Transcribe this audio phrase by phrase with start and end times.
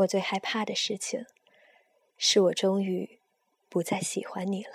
[0.00, 1.26] 我最害怕的事情，
[2.16, 3.18] 是我终于
[3.68, 4.70] 不再喜欢你了。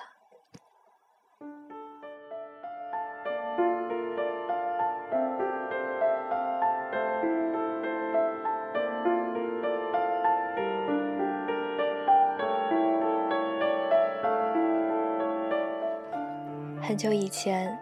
[16.83, 17.75] 很久以前，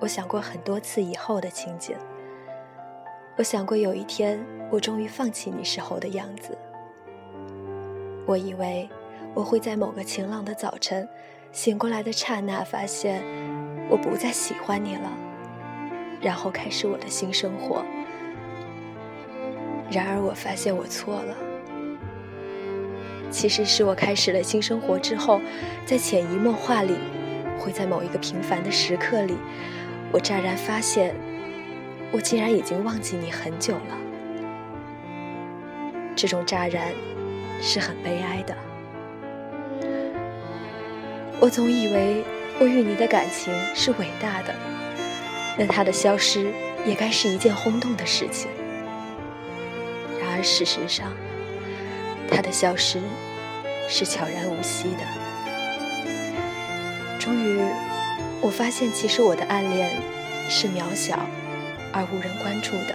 [0.00, 1.96] 我想过很多次以后的情景。
[3.36, 6.58] 我想过有一天，我终于放弃你时候的样子。
[8.30, 8.88] 我以为
[9.34, 11.08] 我会在某个晴朗的早晨
[11.50, 13.24] 醒过来的刹那，发现
[13.88, 15.10] 我不再喜欢你了，
[16.20, 17.84] 然后开始我的新生活。
[19.90, 21.36] 然而，我发现我错了。
[23.32, 25.40] 其实是我开始了新生活之后，
[25.84, 26.94] 在潜移默化里。
[27.58, 29.36] 会在某一个平凡的时刻里，
[30.12, 31.14] 我乍然发现，
[32.12, 33.98] 我竟然已经忘记你很久了。
[36.14, 36.92] 这种乍然，
[37.60, 38.56] 是很悲哀的。
[41.38, 42.24] 我总以为
[42.58, 44.54] 我与你的感情是伟大的，
[45.58, 46.52] 那它的消失
[46.84, 48.50] 也该是一件轰动的事情。
[50.20, 51.12] 然而事实上，
[52.30, 53.00] 它的消失
[53.88, 55.04] 是悄然无息的。
[57.18, 57.60] 终于，
[58.40, 59.96] 我发现其实我的暗恋
[60.48, 61.26] 是渺小
[61.92, 62.94] 而无人关注的。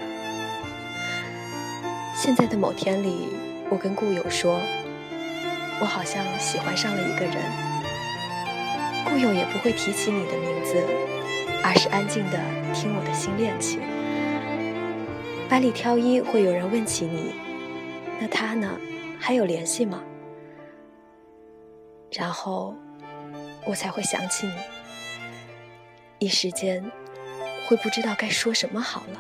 [2.16, 3.30] 现在的某天里，
[3.70, 4.62] 我跟故友说，
[5.82, 7.36] 我好像喜欢上了一个人。
[9.06, 10.84] 故友也不会提起你的名字，
[11.64, 12.40] 而是安静的
[12.74, 13.80] 听我的新恋情。
[15.50, 17.34] 百里挑一会有人问起你，
[18.20, 18.80] 那他呢？
[19.20, 20.04] 还有联系吗？
[22.12, 22.76] 然后。
[23.68, 24.54] 我才会想起你，
[26.20, 26.86] 一时间
[27.66, 29.20] 会不知道该说什么好了。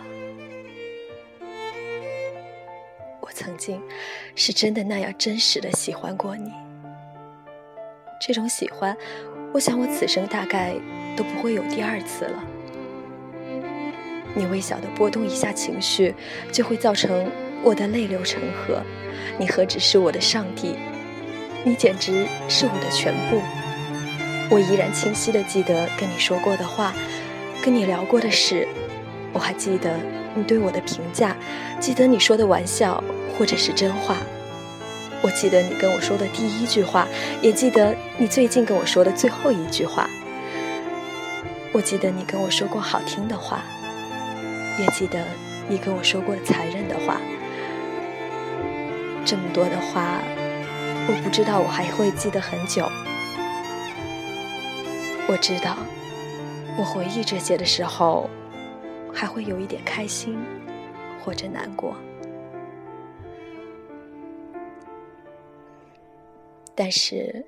[3.35, 3.81] 曾经
[4.33, 6.53] 是真的那样真实的喜欢过你，
[8.25, 8.95] 这种喜欢，
[9.53, 10.73] 我想我此生大概
[11.17, 12.41] 都不会有第二次了。
[14.33, 16.15] 你微小的波动一下情绪，
[16.49, 17.29] 就会造成
[17.61, 18.81] 我的泪流成河。
[19.37, 20.77] 你何止是我的上帝，
[21.65, 23.41] 你简直是我的全部。
[24.49, 26.93] 我依然清晰的记得跟你说过的话，
[27.61, 28.65] 跟你聊过的事，
[29.35, 29.99] 我还记得
[30.33, 31.35] 你对我的评价，
[31.77, 33.03] 记得你说的玩笑
[33.37, 34.15] 或者是真话。
[35.21, 37.05] 我记得你跟我说的第一句话，
[37.41, 40.09] 也记得你最近跟我说的最后一句话。
[41.73, 43.59] 我记得你跟我说过好听的话，
[44.79, 45.19] 也记得
[45.67, 47.19] 你跟我说过残忍的话。
[49.25, 50.19] 这么多的话，
[51.07, 52.89] 我不知道我还会记得很久。
[55.27, 55.75] 我知道，
[56.77, 58.29] 我回忆这些的时候，
[59.15, 60.37] 还会有一点开心，
[61.23, 61.95] 或者难过。
[66.75, 67.43] 但是，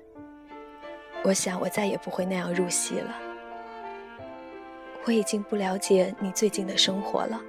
[1.22, 3.14] 我想我再也不会那样入戏了。
[5.04, 7.40] 我已经不了解你最近的生活了，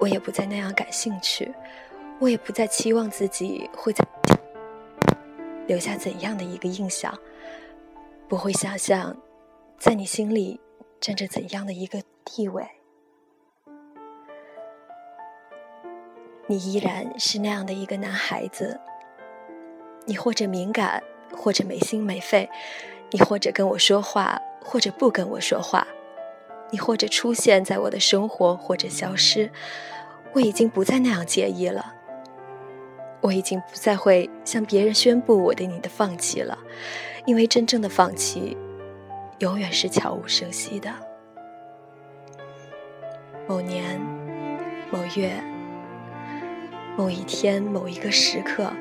[0.00, 1.52] 我也不再那样感兴趣，
[2.18, 4.02] 我也不再期望自己会在
[5.66, 7.16] 留下怎样的一个印象。
[8.28, 9.14] 不会想象，
[9.78, 10.58] 在你心里
[10.98, 12.66] 占着怎样的一个地位。
[16.46, 18.80] 你依然是那样的一个男孩子。
[20.04, 21.02] 你或者敏感，
[21.32, 22.48] 或者没心没肺；
[23.12, 25.86] 你或者跟我说话，或者不跟我说话；
[26.70, 29.50] 你或者出现在我的生活，或者消失。
[30.32, 31.94] 我已经不再那样介意了。
[33.20, 36.58] 我已经不再会向别人宣布我对你的放弃了。
[37.24, 38.56] 因为真正的放弃，
[39.38, 40.90] 永远是悄无声息的。
[43.52, 44.00] 某年
[44.90, 45.30] 某月
[46.96, 48.72] 某一天某一个时刻，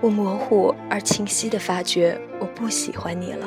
[0.00, 3.46] 我模糊而清晰的发觉我不喜欢你了。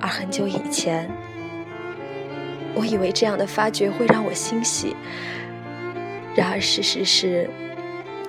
[0.00, 1.10] 而很久以前，
[2.74, 4.96] 我以为这样的发觉会让我欣喜。
[6.34, 7.50] 然而事实是，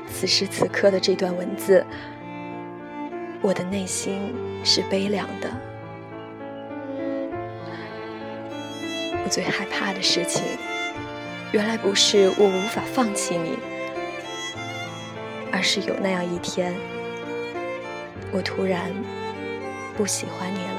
[0.06, 1.86] 此时此刻的这段文字。
[3.42, 5.50] 我的内心是悲凉的。
[9.30, 10.42] 最害怕的事情，
[11.52, 13.58] 原来不是我无法放弃你，
[15.52, 16.74] 而是有那样一天，
[18.32, 18.92] 我突然
[19.96, 20.79] 不喜欢你了。